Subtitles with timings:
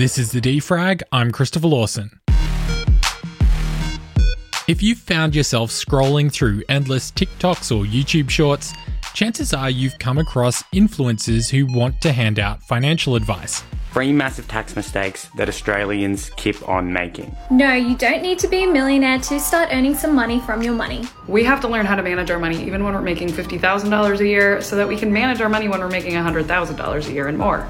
[0.00, 1.02] This is the Defrag.
[1.12, 2.20] I'm Christopher Lawson.
[4.66, 8.72] If you've found yourself scrolling through endless TikToks or YouTube shorts,
[9.12, 13.62] chances are you've come across influencers who want to hand out financial advice.
[13.92, 17.36] Three massive tax mistakes that Australians keep on making.
[17.50, 20.72] No, you don't need to be a millionaire to start earning some money from your
[20.72, 21.04] money.
[21.28, 24.26] We have to learn how to manage our money even when we're making $50,000 a
[24.26, 27.36] year so that we can manage our money when we're making $100,000 a year and
[27.36, 27.68] more.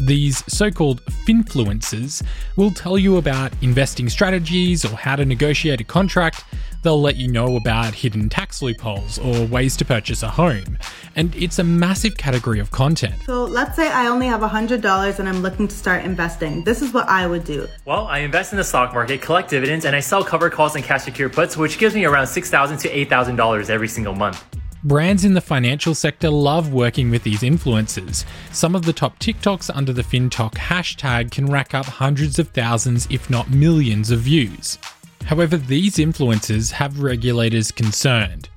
[0.00, 2.22] These so called finfluencers
[2.56, 6.44] will tell you about investing strategies or how to negotiate a contract.
[6.82, 10.78] They'll let you know about hidden tax loopholes or ways to purchase a home.
[11.14, 13.14] And it's a massive category of content.
[13.26, 16.64] So let's say I only have $100 and I'm looking to start investing.
[16.64, 17.68] This is what I would do.
[17.84, 20.82] Well, I invest in the stock market, collect dividends, and I sell covered calls and
[20.82, 24.42] cash secure puts, which gives me around 6,000 to $8,000 every single month.
[24.82, 28.24] Brands in the financial sector love working with these influencers.
[28.50, 33.06] Some of the top TikToks under the FinTok hashtag can rack up hundreds of thousands,
[33.10, 34.78] if not millions, of views.
[35.26, 38.48] However, these influencers have regulators concerned.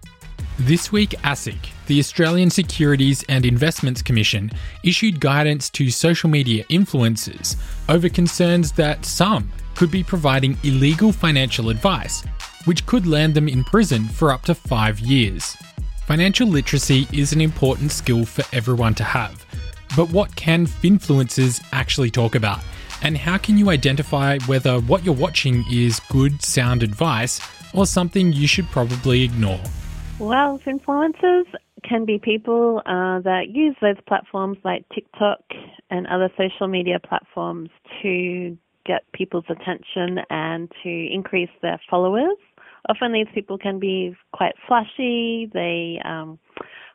[0.58, 1.58] This week, ASIC,
[1.88, 4.50] the Australian Securities and Investments Commission,
[4.86, 7.58] issued guidance to social media influencers
[7.90, 12.24] over concerns that some could be providing illegal financial advice,
[12.64, 15.58] which could land them in prison for up to five years.
[16.08, 19.46] Financial literacy is an important skill for everyone to have.
[19.96, 22.60] But what can finfluencers actually talk about?
[23.02, 27.40] And how can you identify whether what you're watching is good, sound advice
[27.74, 29.62] or something you should probably ignore?
[30.20, 31.46] Well, influencers
[31.88, 35.40] can be people uh, that use those platforms like TikTok
[35.90, 37.70] and other social media platforms
[38.02, 42.38] to get people's attention and to increase their followers
[42.90, 45.50] often these people can be quite flashy.
[45.54, 46.40] They um,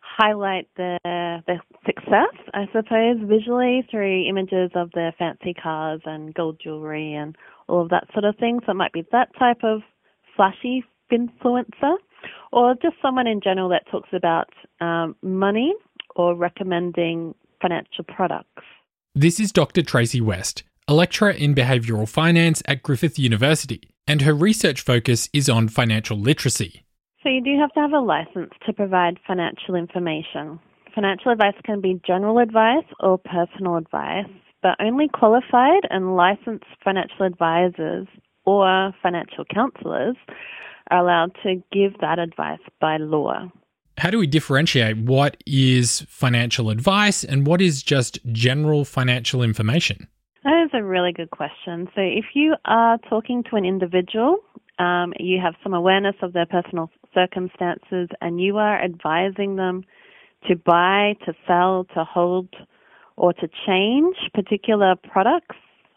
[0.00, 6.60] highlight their their success, I suppose, visually through images of their fancy cars and gold
[6.62, 7.36] jewelry and
[7.68, 8.60] all of that sort of thing.
[8.66, 9.80] So it might be that type of
[10.36, 11.96] flashy influencer,
[12.52, 14.48] or just someone in general that talks about
[14.80, 15.72] um, money
[16.16, 18.62] or recommending financial products.
[19.14, 19.82] This is Dr.
[19.82, 25.48] Tracy West, a lecturer in behavioural finance at Griffith University and her research focus is
[25.48, 26.82] on financial literacy.
[27.22, 30.58] So, you do have to have a license to provide financial information.
[30.94, 34.26] Financial advice can be general advice or personal advice,
[34.62, 38.06] but only qualified and licensed financial advisors
[38.46, 40.16] or financial counselors
[40.90, 43.50] are allowed to give that advice by law.
[43.98, 50.08] How do we differentiate what is financial advice and what is just general financial information?
[50.48, 51.90] That is a really good question.
[51.94, 54.38] So, if you are talking to an individual,
[54.78, 59.84] um, you have some awareness of their personal circumstances, and you are advising them
[60.48, 62.48] to buy, to sell, to hold,
[63.18, 65.56] or to change particular products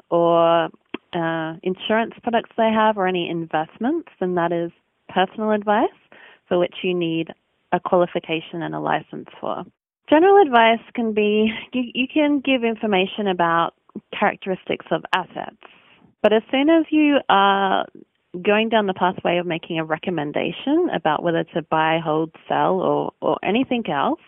[0.09, 0.65] or
[1.13, 4.69] uh, insurance products they have, or any investments, then that is
[5.07, 5.87] personal advice
[6.49, 7.29] for which you need
[7.71, 9.63] a qualification and a license for.
[10.09, 13.75] General advice can be you, you can give information about
[14.17, 15.57] characteristics of assets.
[16.21, 17.85] But as soon as you are
[18.43, 23.11] going down the pathway of making a recommendation about whether to buy, hold, sell, or,
[23.21, 24.21] or anything else,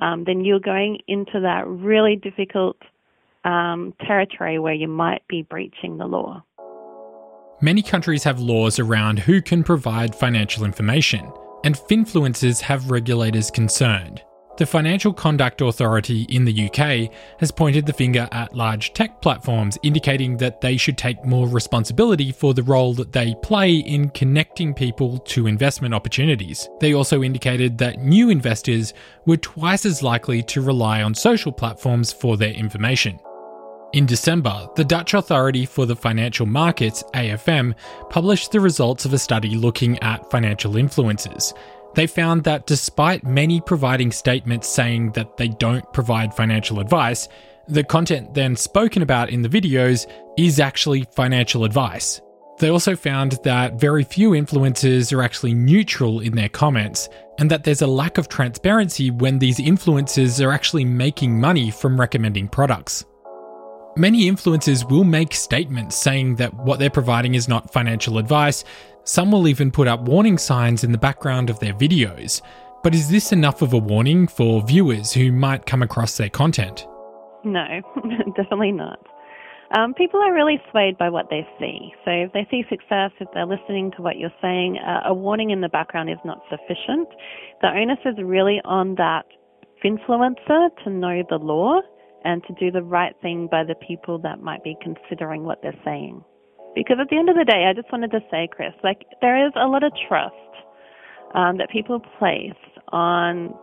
[0.00, 2.76] um, then you're going into that really difficult
[3.44, 6.42] um, territory where you might be breaching the law.
[7.60, 11.32] Many countries have laws around who can provide financial information,
[11.64, 14.22] and finfluencers have regulators concerned.
[14.58, 19.76] The Financial Conduct Authority in the UK has pointed the finger at large tech platforms,
[19.82, 24.72] indicating that they should take more responsibility for the role that they play in connecting
[24.72, 26.70] people to investment opportunities.
[26.80, 28.94] They also indicated that new investors
[29.26, 33.20] were twice as likely to rely on social platforms for their information.
[33.92, 37.74] In December, the Dutch Authority for the Financial Markets, AFM,
[38.10, 41.54] published the results of a study looking at financial influencers.
[41.96, 47.26] They found that despite many providing statements saying that they don't provide financial advice,
[47.68, 50.06] the content then spoken about in the videos
[50.36, 52.20] is actually financial advice.
[52.58, 57.08] They also found that very few influencers are actually neutral in their comments,
[57.38, 61.98] and that there's a lack of transparency when these influencers are actually making money from
[61.98, 63.06] recommending products.
[63.96, 68.64] Many influencers will make statements saying that what they're providing is not financial advice,
[69.06, 72.42] some will even put up warning signs in the background of their videos.
[72.82, 76.86] But is this enough of a warning for viewers who might come across their content?
[77.44, 77.80] No,
[78.36, 78.98] definitely not.
[79.76, 81.92] Um, people are really swayed by what they see.
[82.04, 85.50] So if they see success, if they're listening to what you're saying, uh, a warning
[85.50, 87.08] in the background is not sufficient.
[87.62, 89.26] The onus is really on that
[89.84, 91.80] influencer to know the law
[92.24, 95.80] and to do the right thing by the people that might be considering what they're
[95.84, 96.24] saying.
[96.76, 99.44] Because at the end of the day, I just wanted to say, Chris, like there
[99.46, 100.36] is a lot of trust
[101.34, 102.60] um, that people place
[102.92, 103.56] on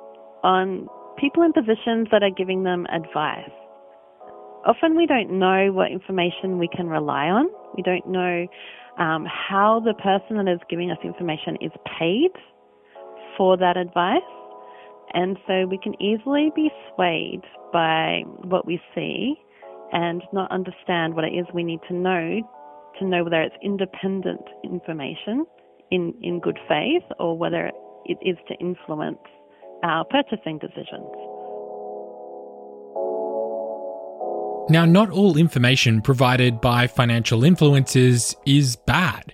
[0.43, 0.89] on
[1.21, 3.53] people in positions that are giving them advice.
[4.65, 7.45] Often we don't know what information we can rely on.
[7.77, 8.47] We don't know
[8.97, 12.31] um, how the person that is giving us information is paid
[13.37, 14.21] for that advice.
[15.13, 19.35] And so we can easily be swayed by what we see
[19.91, 22.41] and not understand what it is we need to know
[22.99, 25.45] to know whether it's independent information
[25.91, 27.71] in, in good faith or whether
[28.05, 29.19] it is to influence
[29.83, 31.11] our purchasing decisions.
[34.69, 39.33] Now, not all information provided by financial influencers is bad.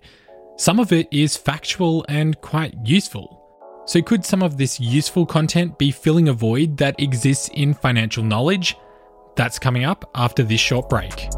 [0.58, 3.36] Some of it is factual and quite useful.
[3.86, 8.24] So, could some of this useful content be filling a void that exists in financial
[8.24, 8.76] knowledge?
[9.36, 11.30] That's coming up after this short break.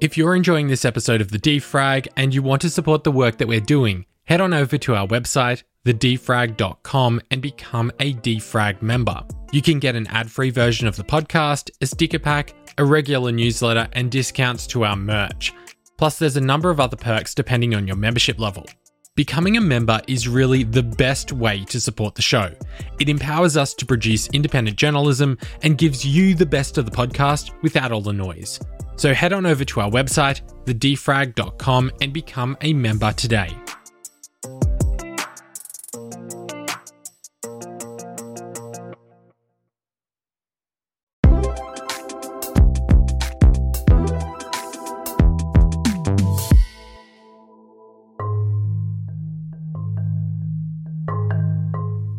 [0.00, 3.38] If you're enjoying this episode of The Defrag and you want to support the work
[3.38, 9.20] that we're doing, head on over to our website, thedefrag.com, and become a Defrag member.
[9.50, 13.32] You can get an ad free version of the podcast, a sticker pack, a regular
[13.32, 15.52] newsletter, and discounts to our merch.
[15.96, 18.66] Plus, there's a number of other perks depending on your membership level.
[19.18, 22.52] Becoming a member is really the best way to support the show.
[23.00, 27.50] It empowers us to produce independent journalism and gives you the best of the podcast
[27.60, 28.60] without all the noise.
[28.94, 33.50] So head on over to our website, thedefrag.com, and become a member today.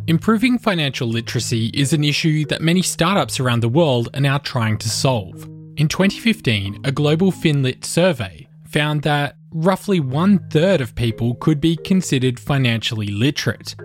[0.09, 4.75] Improving financial literacy is an issue that many startups around the world are now trying
[4.79, 5.43] to solve.
[5.77, 11.75] In 2015, a global FinLit survey found that roughly one third of people could be
[11.75, 13.75] considered financially literate.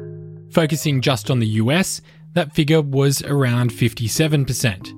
[0.50, 2.00] Focusing just on the US,
[2.32, 4.94] that figure was around 57%.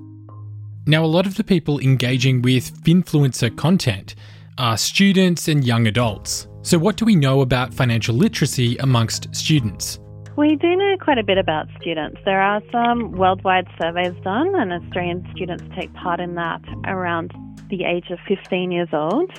[0.87, 4.15] Now, a lot of the people engaging with Finfluencer content
[4.57, 6.47] are students and young adults.
[6.61, 9.99] So, what do we know about financial literacy amongst students?
[10.37, 12.21] We do know quite a bit about students.
[12.23, 17.33] There are some worldwide surveys done, and Australian students take part in that around
[17.71, 19.31] the age of 15 years old.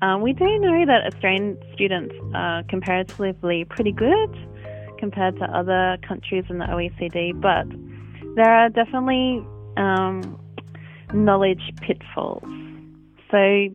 [0.00, 4.34] Um, we do know that Australian students are comparatively pretty good
[4.98, 7.66] compared to other countries in the OECD, but
[8.34, 10.40] there are definitely um,
[11.12, 12.42] knowledge pitfalls.
[13.30, 13.68] So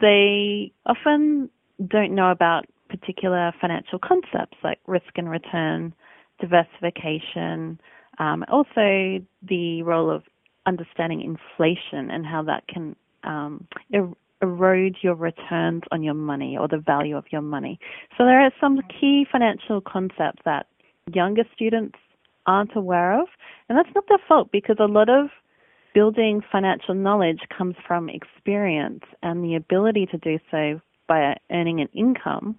[0.00, 1.48] they often
[1.86, 5.94] don't know about particular financial concepts like risk and return,
[6.40, 7.80] diversification,
[8.18, 10.22] um, also the role of
[10.66, 12.94] understanding inflation and how that can
[13.24, 14.12] um, er-
[14.42, 17.78] erode your returns on your money or the value of your money.
[18.18, 20.66] So there are some key financial concepts that
[21.12, 21.98] younger students
[22.46, 23.28] aren't aware of,
[23.68, 25.28] and that's not their fault because a lot of
[25.94, 31.88] building financial knowledge comes from experience and the ability to do so by earning an
[31.94, 32.56] income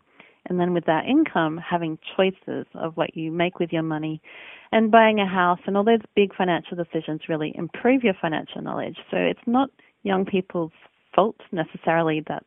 [0.47, 4.21] and then with that income, having choices of what you make with your money
[4.71, 8.97] and buying a house and all those big financial decisions really improve your financial knowledge.
[9.11, 9.69] So it's not
[10.03, 10.71] young people's
[11.15, 12.43] fault necessarily that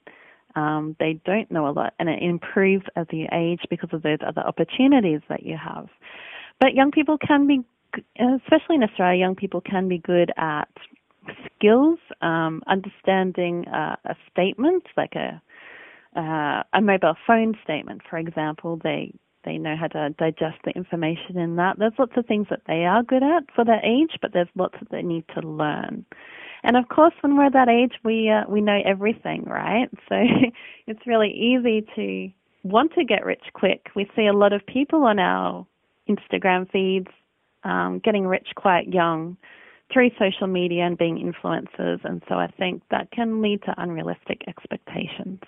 [0.57, 4.19] um, they don't know a lot, and it improves as you age because of those
[4.27, 5.87] other opportunities that you have.
[6.61, 7.61] But young people can be,
[8.19, 10.69] especially in Australia, young people can be good at
[11.55, 15.43] skills, um, understanding uh, a statement like a
[16.17, 19.13] uh, a mobile phone statement, for example, they
[19.45, 21.79] they know how to digest the information in that.
[21.79, 24.75] There's lots of things that they are good at for their age, but there's lots
[24.81, 26.05] that they need to learn.
[26.65, 29.89] And of course, when we're that age, we uh, we know everything, right?
[30.09, 30.17] So
[30.87, 32.31] it's really easy to
[32.69, 33.89] want to get rich quick.
[33.95, 35.67] We see a lot of people on our
[36.09, 37.09] Instagram feeds
[37.65, 39.37] um, getting rich quite young
[39.93, 44.43] through social media and being influencers, and so I think that can lead to unrealistic
[44.49, 45.41] expectations.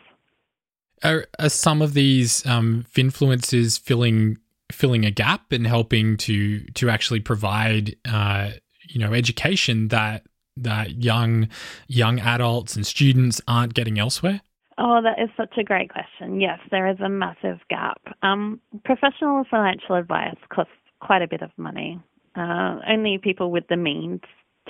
[1.03, 4.39] Are, are some of these um, finfluencers filling
[4.71, 8.51] filling a gap and helping to to actually provide uh,
[8.89, 10.25] you know education that
[10.57, 11.49] that young
[11.87, 14.41] young adults and students aren't getting elsewhere?
[14.81, 16.41] Oh, that is such a great question.
[16.41, 18.01] Yes, there is a massive gap.
[18.23, 22.01] Um, professional financial advice costs quite a bit of money.
[22.37, 24.21] Uh, only people with the means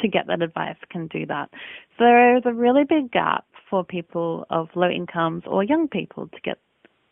[0.01, 1.51] to get that advice can do that.
[1.99, 6.29] So there is a really big gap for people of low incomes or young people
[6.29, 6.59] to get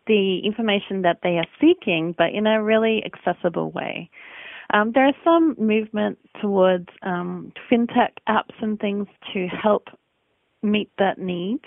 [0.06, 4.08] the information that they are seeking, but in a really accessible way.
[4.72, 9.88] Um, there are some movement towards um, fintech apps and things to help
[10.62, 11.60] meet that need.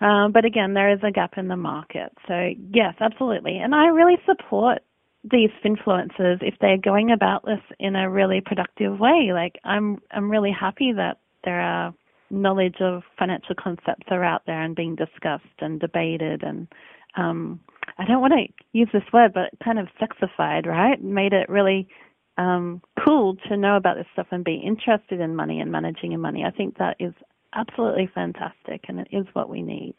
[0.00, 2.12] Um, but again, there is a gap in the market.
[2.28, 3.58] So yes, absolutely.
[3.58, 4.78] And I really support
[5.24, 9.30] these influencers if they're going about this in a really productive way.
[9.32, 11.94] Like I'm, I'm really happy that there are
[12.30, 16.68] knowledge of financial concepts are out there and being discussed and debated and
[17.16, 17.60] um,
[17.98, 21.02] I don't want to use this word, but kind of sexified, right?
[21.02, 21.88] Made it really
[22.36, 26.20] um, cool to know about this stuff and be interested in money and managing your
[26.20, 26.44] money.
[26.44, 27.14] I think that is
[27.54, 29.94] absolutely fantastic, and it is what we need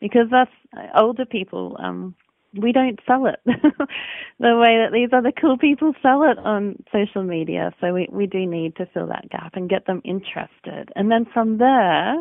[0.00, 0.48] because us
[0.94, 2.14] older people, um,
[2.60, 7.22] we don't sell it the way that these other cool people sell it on social
[7.22, 7.72] media.
[7.80, 10.90] So we, we do need to fill that gap and get them interested.
[10.94, 12.20] And then from there,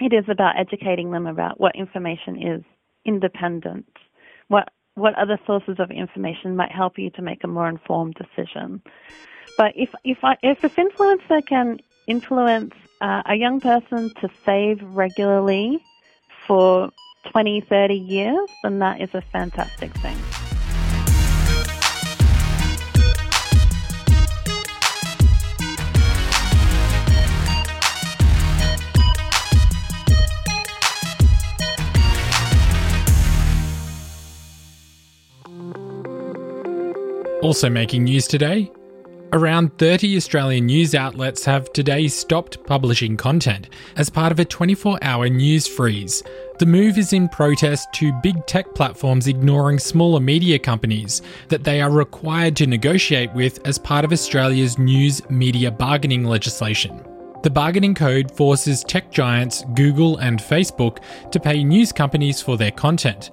[0.00, 2.64] it is about educating them about what information is
[3.04, 3.86] independent
[4.48, 8.82] what what other sources of information might help you to make a more informed decision.
[9.56, 14.82] But if if I, if this influencer can influence uh, a young person to save
[14.82, 15.78] regularly
[16.46, 16.90] for
[17.30, 20.16] 20, 30 years, then that is a fantastic thing.
[37.42, 38.70] Also making news today,
[39.32, 44.98] around 30 Australian news outlets have today stopped publishing content as part of a 24
[45.02, 46.22] hour news freeze.
[46.58, 51.80] The move is in protest to big tech platforms ignoring smaller media companies that they
[51.80, 57.04] are required to negotiate with as part of Australia's news media bargaining legislation.
[57.42, 60.98] The bargaining code forces tech giants Google and Facebook
[61.30, 63.30] to pay news companies for their content.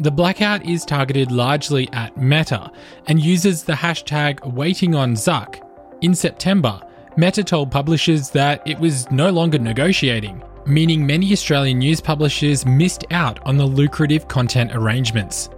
[0.00, 2.72] The blackout is targeted largely at Meta
[3.06, 5.60] and uses the hashtag waiting on Zuck.
[6.00, 6.80] In September,
[7.18, 13.04] Meta told publishers that it was no longer negotiating, meaning many Australian news publishers missed
[13.10, 15.50] out on the lucrative content arrangements.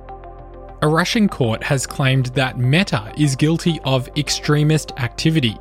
[0.83, 5.57] A Russian court has claimed that Meta is guilty of extremist activity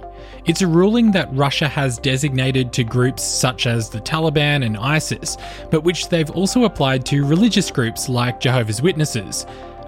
[0.45, 5.37] it's a ruling that Russia has designated to groups such as the Taliban and ISIS,
[5.69, 9.45] but which they've also applied to religious groups like Jehovah's Witnesses.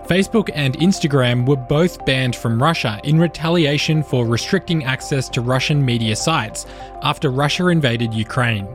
[0.08, 5.84] Facebook and Instagram were both banned from Russia in retaliation for restricting access to Russian
[5.84, 6.66] media sites
[7.02, 8.68] after Russia invaded Ukraine.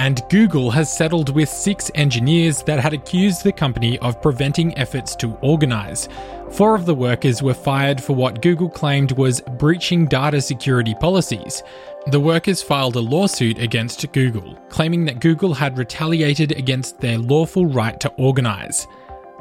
[0.00, 5.14] And Google has settled with six engineers that had accused the company of preventing efforts
[5.16, 6.08] to organise.
[6.52, 11.62] Four of the workers were fired for what Google claimed was breaching data security policies.
[12.06, 17.66] The workers filed a lawsuit against Google, claiming that Google had retaliated against their lawful
[17.66, 18.86] right to organise.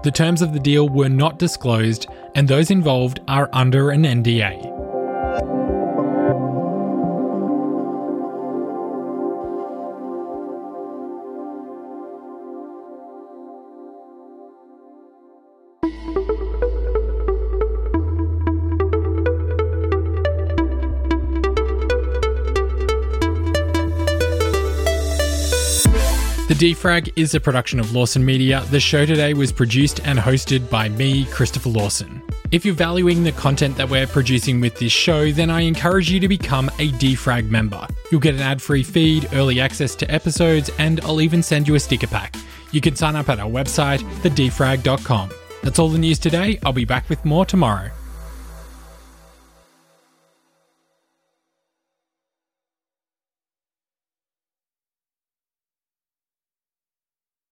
[0.04, 4.80] The terms of the deal were not disclosed, and those involved are under an NDA.
[26.60, 28.66] Defrag is a production of Lawson Media.
[28.70, 32.22] The show today was produced and hosted by me, Christopher Lawson.
[32.52, 36.20] If you're valuing the content that we're producing with this show, then I encourage you
[36.20, 37.88] to become a Defrag member.
[38.12, 41.76] You'll get an ad free feed, early access to episodes, and I'll even send you
[41.76, 42.36] a sticker pack.
[42.74, 45.30] You can sign up at our website, thedefrag.com.
[45.64, 46.60] That's all the news today.
[46.66, 47.90] I'll be back with more tomorrow.